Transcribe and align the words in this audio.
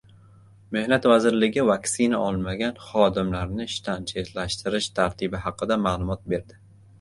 Mehnat 0.75 1.03
vazirligi 1.09 1.65
vaksina 1.67 2.21
olmagan 2.29 2.81
xodimlarni 2.85 3.67
ishdan 3.73 4.09
chetlashtirish 4.13 4.89
tartibi 5.01 5.43
haqida 5.45 5.79
ma'lumot 5.85 6.27
berdi 6.35 6.61